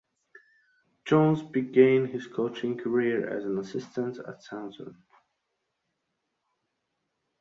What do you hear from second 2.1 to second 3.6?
coaching career as an